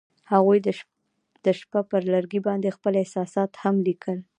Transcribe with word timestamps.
هغوی 0.31 0.57
د 1.45 1.47
شپه 1.59 1.81
پر 1.89 2.01
لرګي 2.13 2.39
باندې 2.47 2.75
خپل 2.77 2.93
احساسات 3.01 3.51
هم 3.63 3.75
لیکل. 3.87 4.17